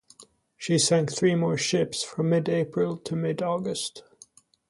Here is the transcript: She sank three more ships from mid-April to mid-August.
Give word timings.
She 0.57 0.79
sank 0.79 1.13
three 1.13 1.35
more 1.35 1.57
ships 1.59 2.01
from 2.01 2.31
mid-April 2.31 2.97
to 2.97 3.15
mid-August. 3.15 4.01